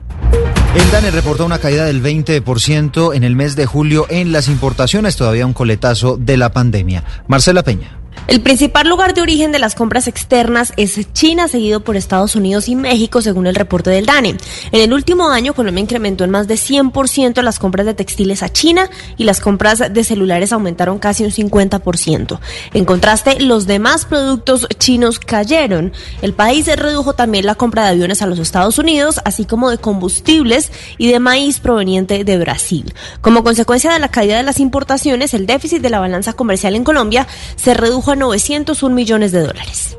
El 0.75 0.91
DANE 0.91 1.09
reportó 1.11 1.45
una 1.45 1.57
caída 1.57 1.85
del 1.85 2.03
20% 2.03 3.15
en 3.15 3.23
el 3.23 3.35
mes 3.35 3.55
de 3.55 3.65
julio 3.65 4.05
en 4.09 4.31
las 4.31 4.47
importaciones, 4.47 5.15
todavía 5.15 5.45
un 5.45 5.53
coletazo 5.53 6.17
de 6.17 6.37
la 6.37 6.51
pandemia. 6.51 7.03
Marcela 7.27 7.63
Peña. 7.63 7.96
El 8.25 8.41
principal 8.41 8.89
lugar 8.89 9.13
de 9.13 9.21
origen 9.21 9.51
de 9.51 9.59
las 9.59 9.75
compras 9.75 10.07
externas 10.07 10.73
es 10.75 11.13
China, 11.13 11.47
seguido 11.47 11.79
por 11.81 11.95
Estados 11.95 12.35
Unidos 12.35 12.67
y 12.67 12.75
México, 12.75 13.21
según 13.21 13.47
el 13.47 13.55
reporte 13.55 13.89
del 13.89 14.05
DANE. 14.05 14.35
En 14.71 14.81
el 14.81 14.93
último 14.93 15.29
año, 15.29 15.53
Colombia 15.53 15.81
incrementó 15.81 16.23
en 16.23 16.31
más 16.31 16.47
de 16.47 16.55
100% 16.55 17.41
las 17.41 17.59
compras 17.59 17.85
de 17.85 17.93
textiles 17.93 18.43
a 18.43 18.49
China 18.49 18.89
y 19.15 19.23
las 19.23 19.39
compras 19.39 19.93
de 19.93 20.03
celulares 20.03 20.51
aumentaron 20.51 20.99
casi 20.99 21.23
un 21.23 21.31
50%. 21.31 22.39
En 22.73 22.85
contraste, 22.85 23.39
los 23.39 23.65
demás 23.65 24.05
productos 24.05 24.67
chinos 24.77 25.19
cayeron. 25.19 25.93
El 26.21 26.33
país 26.33 26.67
redujo 26.75 27.13
también 27.13 27.45
la 27.45 27.55
compra 27.55 27.83
de 27.83 27.89
aviones 27.89 28.21
a 28.21 28.27
los 28.27 28.39
Estados 28.39 28.77
Unidos, 28.77 29.21
así 29.23 29.45
como 29.45 29.69
de 29.69 29.77
combustibles 29.77 30.71
y 30.97 31.11
de 31.11 31.19
maíz 31.19 31.59
proveniente 31.59 32.23
de 32.23 32.37
Brasil. 32.37 32.93
Como 33.21 33.43
consecuencia 33.43 33.93
de 33.93 33.99
la 33.99 34.09
caída 34.09 34.37
de 34.37 34.43
las 34.43 34.59
importaciones, 34.59 35.33
el 35.33 35.45
déficit 35.45 35.81
de 35.81 35.89
la 35.89 35.99
balanza 35.99 36.33
comercial 36.33 36.75
en 36.75 36.83
Colombia 36.83 37.27
se 37.55 37.73
redujo 37.73 38.06
a 38.11 38.15
901 38.15 38.95
millones 38.95 39.31
de 39.31 39.41
dólares. 39.41 39.97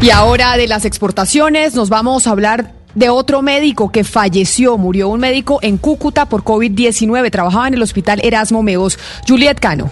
Y 0.00 0.10
ahora 0.10 0.56
de 0.56 0.68
las 0.68 0.84
exportaciones 0.84 1.74
nos 1.74 1.88
vamos 1.88 2.26
a 2.26 2.30
hablar 2.30 2.74
de 2.94 3.08
otro 3.08 3.42
médico 3.42 3.90
que 3.90 4.04
falleció. 4.04 4.76
Murió 4.76 5.08
un 5.08 5.20
médico 5.20 5.58
en 5.62 5.78
Cúcuta 5.78 6.26
por 6.26 6.44
COVID-19. 6.44 7.30
Trabajaba 7.30 7.68
en 7.68 7.74
el 7.74 7.82
hospital 7.82 8.20
Erasmo 8.22 8.62
Meos. 8.62 8.98
Juliet 9.26 9.58
Cano. 9.58 9.90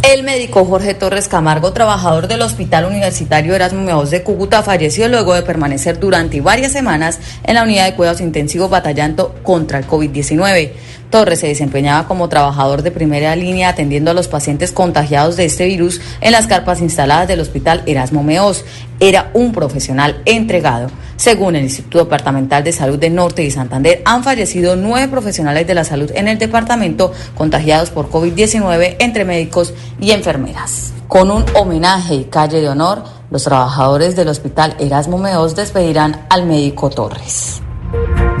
El 0.00 0.24
médico 0.24 0.64
Jorge 0.64 0.94
Torres 0.94 1.28
Camargo, 1.28 1.72
trabajador 1.72 2.26
del 2.26 2.42
Hospital 2.42 2.86
Universitario 2.86 3.54
Erasmo 3.54 3.82
Meos 3.82 4.10
de 4.10 4.22
Cúcuta, 4.24 4.62
falleció 4.62 5.06
luego 5.06 5.34
de 5.34 5.42
permanecer 5.42 6.00
durante 6.00 6.40
varias 6.40 6.72
semanas 6.72 7.20
en 7.44 7.54
la 7.54 7.62
unidad 7.62 7.84
de 7.84 7.94
cuidados 7.94 8.20
intensivos 8.20 8.68
batallando 8.68 9.34
contra 9.44 9.78
el 9.78 9.86
COVID-19. 9.86 10.72
Torres 11.10 11.40
se 11.40 11.48
desempeñaba 11.48 12.08
como 12.08 12.28
trabajador 12.28 12.82
de 12.82 12.90
primera 12.90 13.36
línea 13.36 13.68
atendiendo 13.68 14.10
a 14.10 14.14
los 14.14 14.28
pacientes 14.28 14.72
contagiados 14.72 15.36
de 15.36 15.44
este 15.44 15.66
virus 15.66 16.00
en 16.20 16.32
las 16.32 16.46
carpas 16.46 16.80
instaladas 16.80 17.28
del 17.28 17.40
Hospital 17.40 17.82
Erasmo 17.86 18.22
Meos. 18.24 18.64
Era 18.98 19.30
un 19.34 19.52
profesional 19.52 20.22
entregado. 20.24 20.90
Según 21.22 21.54
el 21.54 21.62
Instituto 21.62 21.98
Departamental 21.98 22.64
de 22.64 22.72
Salud 22.72 22.98
de 22.98 23.08
Norte 23.08 23.44
y 23.44 23.50
Santander, 23.52 24.02
han 24.04 24.24
fallecido 24.24 24.74
nueve 24.74 25.06
profesionales 25.06 25.68
de 25.68 25.74
la 25.74 25.84
salud 25.84 26.10
en 26.16 26.26
el 26.26 26.36
departamento 26.36 27.12
contagiados 27.36 27.90
por 27.90 28.10
COVID-19 28.10 28.96
entre 28.98 29.24
médicos 29.24 29.72
y 30.00 30.10
enfermeras. 30.10 30.92
Con 31.06 31.30
un 31.30 31.44
homenaje 31.54 32.16
y 32.16 32.24
calle 32.24 32.60
de 32.60 32.68
honor, 32.68 33.04
los 33.30 33.44
trabajadores 33.44 34.16
del 34.16 34.26
Hospital 34.26 34.74
Erasmo 34.80 35.16
Meos 35.16 35.54
despedirán 35.54 36.26
al 36.28 36.44
médico 36.44 36.90
Torres. 36.90 37.62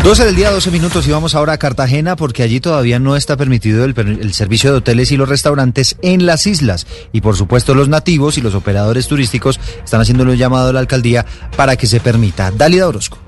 12 0.02 0.24
del 0.24 0.34
día, 0.34 0.50
12 0.50 0.72
minutos 0.72 1.06
y 1.06 1.12
vamos 1.12 1.34
ahora 1.34 1.52
a 1.52 1.58
Cartagena 1.58 2.16
porque 2.16 2.42
allí 2.42 2.58
todavía 2.58 2.98
no 2.98 3.14
está 3.14 3.36
permitido 3.36 3.84
el, 3.84 4.34
servicio 4.34 4.72
de 4.72 4.78
hoteles 4.78 5.12
y 5.12 5.16
los 5.16 5.28
restaurantes 5.28 5.96
en 6.02 6.26
las 6.26 6.46
islas. 6.48 6.86
Y 7.12 7.20
por 7.20 7.36
supuesto 7.36 7.74
los 7.74 7.88
nativos 7.88 8.36
y 8.36 8.40
los 8.40 8.54
operadores 8.54 9.06
turísticos 9.06 9.60
están 9.84 10.00
haciendo 10.00 10.24
un 10.24 10.34
llamado 10.34 10.70
a 10.70 10.72
la 10.72 10.80
alcaldía 10.80 11.24
para 11.56 11.76
que 11.76 11.86
se 11.86 12.00
permita. 12.00 12.50
Dálida 12.50 12.88
Orozco. 12.88 13.18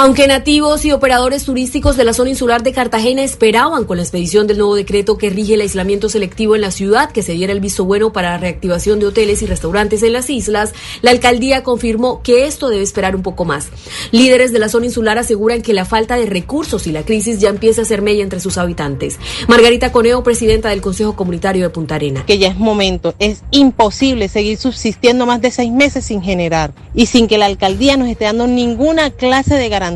Aunque 0.00 0.28
nativos 0.28 0.84
y 0.84 0.92
operadores 0.92 1.42
turísticos 1.42 1.96
de 1.96 2.04
la 2.04 2.12
zona 2.12 2.30
insular 2.30 2.62
de 2.62 2.72
Cartagena 2.72 3.24
esperaban 3.24 3.82
con 3.82 3.96
la 3.96 4.04
expedición 4.04 4.46
del 4.46 4.58
nuevo 4.58 4.76
decreto 4.76 5.18
que 5.18 5.28
rige 5.28 5.54
el 5.54 5.60
aislamiento 5.60 6.08
selectivo 6.08 6.54
en 6.54 6.60
la 6.60 6.70
ciudad 6.70 7.10
que 7.10 7.24
se 7.24 7.32
diera 7.32 7.52
el 7.52 7.58
visto 7.58 7.84
bueno 7.84 8.12
para 8.12 8.30
la 8.30 8.38
reactivación 8.38 9.00
de 9.00 9.06
hoteles 9.06 9.42
y 9.42 9.46
restaurantes 9.46 10.04
en 10.04 10.12
las 10.12 10.30
islas, 10.30 10.72
la 11.02 11.10
alcaldía 11.10 11.64
confirmó 11.64 12.22
que 12.22 12.46
esto 12.46 12.68
debe 12.68 12.84
esperar 12.84 13.16
un 13.16 13.24
poco 13.24 13.44
más. 13.44 13.70
Líderes 14.12 14.52
de 14.52 14.60
la 14.60 14.68
zona 14.68 14.86
insular 14.86 15.18
aseguran 15.18 15.62
que 15.62 15.72
la 15.72 15.84
falta 15.84 16.14
de 16.14 16.26
recursos 16.26 16.86
y 16.86 16.92
la 16.92 17.02
crisis 17.02 17.40
ya 17.40 17.48
empieza 17.48 17.82
a 17.82 17.84
ser 17.84 18.00
mella 18.00 18.22
entre 18.22 18.38
sus 18.38 18.56
habitantes. 18.56 19.18
Margarita 19.48 19.90
Coneo, 19.90 20.22
presidenta 20.22 20.68
del 20.68 20.80
Consejo 20.80 21.16
Comunitario 21.16 21.64
de 21.64 21.70
Punta 21.70 21.96
Arena. 21.96 22.24
Que 22.24 22.38
ya 22.38 22.46
es 22.46 22.56
momento, 22.56 23.16
es 23.18 23.42
imposible 23.50 24.28
seguir 24.28 24.58
subsistiendo 24.58 25.26
más 25.26 25.40
de 25.40 25.50
seis 25.50 25.72
meses 25.72 26.04
sin 26.04 26.22
generar 26.22 26.72
y 26.94 27.06
sin 27.06 27.26
que 27.26 27.36
la 27.36 27.46
alcaldía 27.46 27.96
nos 27.96 28.08
esté 28.08 28.26
dando 28.26 28.46
ninguna 28.46 29.10
clase 29.10 29.56
de 29.56 29.68
garantía 29.68 29.87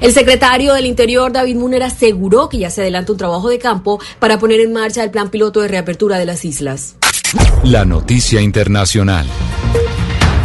el 0.00 0.12
secretario 0.12 0.74
del 0.74 0.86
Interior, 0.86 1.32
David 1.32 1.56
Muner, 1.56 1.82
aseguró 1.82 2.48
que 2.48 2.58
ya 2.58 2.70
se 2.70 2.80
adelanta 2.80 3.12
un 3.12 3.18
trabajo 3.18 3.48
de 3.48 3.58
campo 3.58 4.00
para 4.18 4.38
poner 4.38 4.60
en 4.60 4.72
marcha 4.72 5.04
el 5.04 5.10
plan 5.10 5.30
piloto 5.30 5.60
de 5.60 5.68
reapertura 5.68 6.18
de 6.18 6.26
las 6.26 6.44
islas. 6.44 6.96
La 7.62 7.84
noticia 7.84 8.40
internacional. 8.40 9.26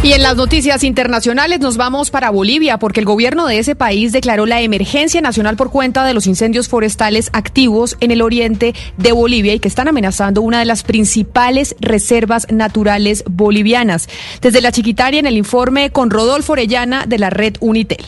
Y 0.02 0.12
en 0.12 0.22
las 0.22 0.36
noticias 0.36 0.84
internacionales 0.84 1.58
nos 1.58 1.76
vamos 1.76 2.10
para 2.10 2.30
Bolivia 2.30 2.78
porque 2.78 3.00
el 3.00 3.06
gobierno 3.06 3.46
de 3.46 3.58
ese 3.58 3.74
país 3.74 4.12
declaró 4.12 4.46
la 4.46 4.60
emergencia 4.60 5.20
nacional 5.20 5.56
por 5.56 5.72
cuenta 5.72 6.04
de 6.04 6.14
los 6.14 6.28
incendios 6.28 6.68
forestales 6.68 7.28
activos 7.32 7.96
en 7.98 8.12
el 8.12 8.22
oriente 8.22 8.72
de 8.98 9.12
Bolivia 9.12 9.54
y 9.54 9.58
que 9.58 9.66
están 9.66 9.88
amenazando 9.88 10.42
una 10.42 10.60
de 10.60 10.64
las 10.64 10.84
principales 10.84 11.74
reservas 11.80 12.46
naturales 12.52 13.24
bolivianas. 13.28 14.08
Desde 14.40 14.60
la 14.60 14.70
Chiquitaria 14.70 15.18
en 15.18 15.26
el 15.26 15.36
informe 15.36 15.90
con 15.90 16.10
Rodolfo 16.10 16.52
Orellana 16.52 17.06
de 17.06 17.18
la 17.18 17.30
red 17.30 17.56
Unitel. 17.58 18.06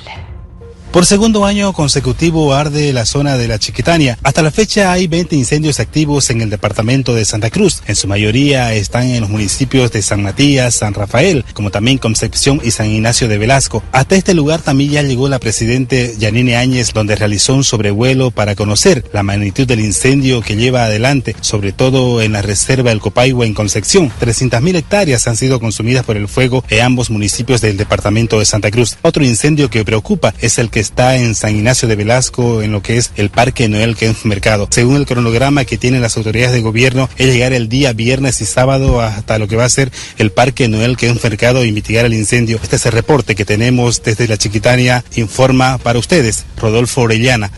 Por 0.92 1.04
segundo 1.04 1.44
año 1.44 1.74
consecutivo 1.74 2.54
arde 2.54 2.94
la 2.94 3.04
zona 3.04 3.36
de 3.36 3.46
la 3.46 3.58
Chiquitania. 3.58 4.18
Hasta 4.22 4.40
la 4.40 4.50
fecha 4.50 4.90
hay 4.90 5.06
20 5.06 5.36
incendios 5.36 5.80
activos 5.80 6.30
en 6.30 6.40
el 6.40 6.48
departamento 6.48 7.14
de 7.14 7.26
Santa 7.26 7.50
Cruz. 7.50 7.82
En 7.86 7.94
su 7.94 8.08
mayoría 8.08 8.72
están 8.72 9.10
en 9.10 9.20
los 9.20 9.28
municipios 9.28 9.92
de 9.92 10.00
San 10.00 10.22
Matías, 10.22 10.76
San 10.76 10.94
Rafael, 10.94 11.44
como 11.52 11.70
también 11.70 11.98
Concepción 11.98 12.62
y 12.64 12.70
San 12.70 12.88
Ignacio 12.88 13.28
de 13.28 13.36
Velasco. 13.36 13.82
Hasta 13.92 14.16
este 14.16 14.32
lugar 14.32 14.62
también 14.62 14.90
ya 14.90 15.02
llegó 15.02 15.28
la 15.28 15.38
presidente 15.38 16.16
Yanine 16.18 16.56
Áñez, 16.56 16.94
donde 16.94 17.16
realizó 17.16 17.54
un 17.54 17.64
sobrevuelo 17.64 18.30
para 18.30 18.56
conocer 18.56 19.04
la 19.12 19.22
magnitud 19.22 19.66
del 19.66 19.80
incendio 19.80 20.40
que 20.40 20.56
lleva 20.56 20.86
adelante, 20.86 21.36
sobre 21.42 21.72
todo 21.72 22.22
en 22.22 22.32
la 22.32 22.40
reserva 22.40 22.90
del 22.90 23.00
Copaigua 23.00 23.44
en 23.44 23.52
Concepción. 23.52 24.10
300.000 24.22 24.76
hectáreas 24.76 25.28
han 25.28 25.36
sido 25.36 25.60
consumidas 25.60 26.06
por 26.06 26.16
el 26.16 26.28
fuego 26.28 26.64
en 26.70 26.80
ambos 26.80 27.10
municipios 27.10 27.60
del 27.60 27.76
departamento 27.76 28.38
de 28.38 28.46
Santa 28.46 28.70
Cruz. 28.70 28.96
Otro 29.02 29.22
incendio 29.22 29.68
que 29.68 29.84
preocupa 29.84 30.32
es 30.40 30.58
el 30.58 30.70
que 30.70 30.77
está 30.80 31.16
en 31.16 31.34
San 31.34 31.54
Ignacio 31.56 31.88
de 31.88 31.96
Velasco, 31.96 32.62
en 32.62 32.72
lo 32.72 32.82
que 32.82 32.96
es 32.96 33.10
el 33.16 33.30
Parque 33.30 33.68
Noel 33.68 33.96
Kempf 33.96 34.24
Mercado. 34.24 34.68
Según 34.70 34.96
el 34.96 35.06
cronograma 35.06 35.64
que 35.64 35.78
tienen 35.78 36.02
las 36.02 36.16
autoridades 36.16 36.52
de 36.52 36.60
gobierno, 36.60 37.08
es 37.16 37.26
llegar 37.26 37.52
el 37.52 37.68
día 37.68 37.92
viernes 37.92 38.40
y 38.40 38.46
sábado 38.46 39.00
hasta 39.00 39.38
lo 39.38 39.48
que 39.48 39.56
va 39.56 39.64
a 39.64 39.70
ser 39.70 39.90
el 40.18 40.30
Parque 40.30 40.68
Noel 40.68 40.96
Kempf 40.96 41.24
Mercado 41.24 41.64
y 41.64 41.72
mitigar 41.72 42.04
el 42.04 42.14
incendio. 42.14 42.58
Este 42.62 42.76
es 42.76 42.86
el 42.86 42.92
reporte 42.92 43.34
que 43.34 43.44
tenemos 43.44 44.02
desde 44.02 44.28
la 44.28 44.36
Chiquitania, 44.36 45.04
informa 45.16 45.78
para 45.78 45.98
ustedes 45.98 46.44
Rodolfo 46.56 47.02
Orellana. 47.02 47.50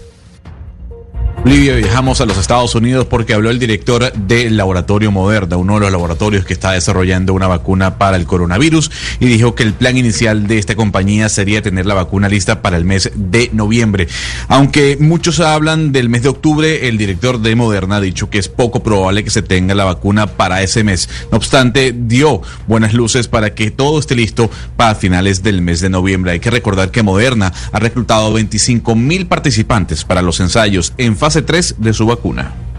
Olivia, 1.42 1.74
viajamos 1.76 2.20
a 2.20 2.26
los 2.26 2.36
Estados 2.36 2.74
Unidos 2.74 3.06
porque 3.06 3.32
habló 3.32 3.48
el 3.48 3.58
director 3.58 4.12
del 4.12 4.58
laboratorio 4.58 5.10
Moderna, 5.10 5.56
uno 5.56 5.74
de 5.74 5.80
los 5.80 5.90
laboratorios 5.90 6.44
que 6.44 6.52
está 6.52 6.72
desarrollando 6.72 7.32
una 7.32 7.46
vacuna 7.46 7.96
para 7.96 8.18
el 8.18 8.26
coronavirus, 8.26 8.90
y 9.20 9.26
dijo 9.26 9.54
que 9.54 9.62
el 9.62 9.72
plan 9.72 9.96
inicial 9.96 10.46
de 10.46 10.58
esta 10.58 10.76
compañía 10.76 11.30
sería 11.30 11.62
tener 11.62 11.86
la 11.86 11.94
vacuna 11.94 12.28
lista 12.28 12.60
para 12.60 12.76
el 12.76 12.84
mes 12.84 13.10
de 13.14 13.48
noviembre. 13.54 14.06
Aunque 14.48 14.98
muchos 15.00 15.40
hablan 15.40 15.92
del 15.92 16.10
mes 16.10 16.22
de 16.22 16.28
octubre, 16.28 16.88
el 16.88 16.98
director 16.98 17.40
de 17.40 17.56
Moderna 17.56 17.96
ha 17.96 18.00
dicho 18.02 18.28
que 18.28 18.38
es 18.38 18.48
poco 18.48 18.82
probable 18.82 19.24
que 19.24 19.30
se 19.30 19.40
tenga 19.40 19.74
la 19.74 19.84
vacuna 19.84 20.26
para 20.26 20.62
ese 20.62 20.84
mes. 20.84 21.08
No 21.32 21.38
obstante, 21.38 21.94
dio 21.96 22.42
buenas 22.66 22.92
luces 22.92 23.28
para 23.28 23.54
que 23.54 23.70
todo 23.70 23.98
esté 23.98 24.14
listo 24.14 24.50
para 24.76 24.94
finales 24.94 25.42
del 25.42 25.62
mes 25.62 25.80
de 25.80 25.88
noviembre. 25.88 26.32
Hay 26.32 26.40
que 26.40 26.50
recordar 26.50 26.90
que 26.90 27.02
Moderna 27.02 27.50
ha 27.72 27.78
reclutado 27.78 28.30
25 28.34 28.94
mil 28.94 29.26
participantes 29.26 30.04
para 30.04 30.20
los 30.20 30.38
ensayos 30.40 30.92
en 30.98 31.16
fase 31.16 31.29
fase 31.30 31.42
3 31.42 31.76
de 31.78 31.92
su 31.92 32.06
vacuna. 32.06 32.69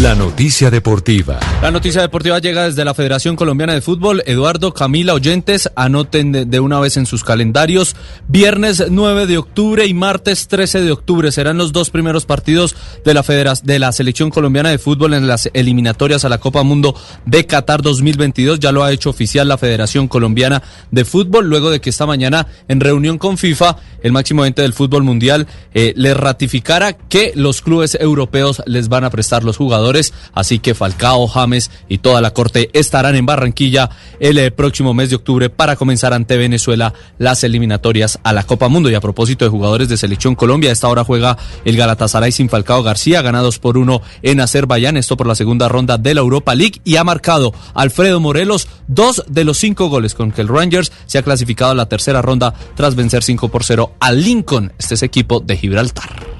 La 0.00 0.14
noticia 0.14 0.70
deportiva. 0.70 1.38
La 1.60 1.70
noticia 1.70 2.00
deportiva 2.00 2.38
llega 2.38 2.64
desde 2.64 2.86
la 2.86 2.94
Federación 2.94 3.36
Colombiana 3.36 3.74
de 3.74 3.82
Fútbol. 3.82 4.22
Eduardo, 4.24 4.72
Camila, 4.72 5.12
oyentes, 5.12 5.70
anoten 5.76 6.32
de, 6.32 6.60
una 6.60 6.80
vez 6.80 6.96
en 6.96 7.04
sus 7.04 7.22
calendarios. 7.22 7.94
Viernes 8.26 8.82
9 8.88 9.26
de 9.26 9.36
octubre 9.36 9.84
y 9.84 9.92
martes 9.92 10.48
13 10.48 10.80
de 10.80 10.90
octubre 10.90 11.30
serán 11.30 11.58
los 11.58 11.72
dos 11.72 11.90
primeros 11.90 12.24
partidos 12.24 12.74
de 13.04 13.12
la, 13.12 13.22
de 13.62 13.78
la 13.78 13.92
Selección 13.92 14.30
Colombiana 14.30 14.70
de 14.70 14.78
Fútbol 14.78 15.12
en 15.12 15.26
las 15.26 15.50
eliminatorias 15.52 16.24
a 16.24 16.30
la 16.30 16.38
Copa 16.38 16.62
Mundo 16.62 16.94
de 17.26 17.44
Qatar 17.44 17.82
2022. 17.82 18.58
Ya 18.58 18.72
lo 18.72 18.82
ha 18.82 18.92
hecho 18.92 19.10
oficial 19.10 19.48
la 19.48 19.58
Federación 19.58 20.08
Colombiana 20.08 20.62
de 20.90 21.04
Fútbol, 21.04 21.46
luego 21.46 21.70
de 21.70 21.82
que 21.82 21.90
esta 21.90 22.06
mañana, 22.06 22.46
en 22.68 22.80
reunión 22.80 23.18
con 23.18 23.36
FIFA, 23.36 23.76
el 24.02 24.12
máximo 24.12 24.46
ente 24.46 24.62
del 24.62 24.72
fútbol 24.72 25.02
mundial, 25.02 25.46
eh, 25.74 25.92
le 25.94 26.14
ratificara 26.14 26.94
que 26.94 27.32
los 27.34 27.60
clubes 27.60 27.98
europeos 28.00 28.62
les 28.64 28.88
van 28.88 29.04
a 29.04 29.10
prestar 29.10 29.44
los 29.44 29.58
jugadores 29.58 29.89
así 30.34 30.58
que 30.58 30.74
Falcao, 30.74 31.26
James 31.26 31.70
y 31.88 31.98
toda 31.98 32.20
la 32.20 32.32
corte 32.32 32.70
estarán 32.72 33.16
en 33.16 33.26
Barranquilla 33.26 33.90
el 34.18 34.38
eh, 34.38 34.50
próximo 34.50 34.94
mes 34.94 35.10
de 35.10 35.16
octubre 35.16 35.50
para 35.50 35.76
comenzar 35.76 36.12
ante 36.12 36.36
Venezuela 36.36 36.94
las 37.18 37.44
eliminatorias 37.44 38.18
a 38.22 38.32
la 38.32 38.44
Copa 38.44 38.68
Mundo. 38.68 38.90
Y 38.90 38.94
a 38.94 39.00
propósito 39.00 39.44
de 39.44 39.50
jugadores 39.50 39.88
de 39.88 39.96
Selección 39.96 40.34
Colombia, 40.34 40.70
a 40.70 40.72
esta 40.72 40.88
hora 40.88 41.04
juega 41.04 41.36
el 41.64 41.76
Galatasaray 41.76 42.32
sin 42.32 42.48
Falcao 42.48 42.82
García, 42.82 43.22
ganados 43.22 43.58
por 43.58 43.78
uno 43.78 44.02
en 44.22 44.40
Azerbaiyán, 44.40 44.96
esto 44.96 45.16
por 45.16 45.26
la 45.26 45.34
segunda 45.34 45.68
ronda 45.68 45.98
de 45.98 46.14
la 46.14 46.20
Europa 46.20 46.54
League, 46.54 46.80
y 46.84 46.96
ha 46.96 47.04
marcado 47.04 47.52
Alfredo 47.74 48.20
Morelos 48.20 48.68
dos 48.86 49.24
de 49.28 49.44
los 49.44 49.58
cinco 49.58 49.88
goles 49.88 50.14
con 50.14 50.32
que 50.32 50.40
el 50.40 50.48
Rangers 50.48 50.92
se 51.06 51.18
ha 51.18 51.22
clasificado 51.22 51.72
a 51.72 51.74
la 51.74 51.88
tercera 51.88 52.22
ronda 52.22 52.54
tras 52.74 52.94
vencer 52.94 53.22
5 53.22 53.48
por 53.48 53.64
0 53.64 53.94
al 54.00 54.22
Lincoln, 54.22 54.72
este 54.78 54.94
es 54.94 55.02
equipo 55.02 55.40
de 55.40 55.56
Gibraltar. 55.56 56.39